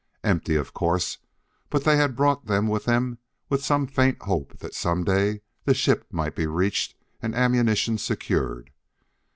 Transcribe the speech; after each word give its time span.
Empty, 0.23 0.55
of 0.55 0.73
course, 0.73 1.19
but 1.69 1.83
they 1.83 1.95
had 1.95 2.15
brought 2.15 2.47
them 2.47 2.67
with 2.67 2.85
them 2.85 3.19
with 3.49 3.63
some 3.63 3.85
faint 3.85 4.19
hope 4.23 4.57
that 4.57 4.73
some 4.73 5.03
day 5.03 5.41
the 5.65 5.75
ship 5.75 6.07
might 6.09 6.33
be 6.35 6.47
reached 6.47 6.95
and 7.21 7.35
ammunition 7.35 7.99
secured. 7.99 8.71